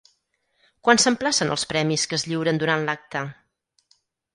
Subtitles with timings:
[0.87, 3.27] Quan s'emplacen els premis que es lliuren durant l'acte?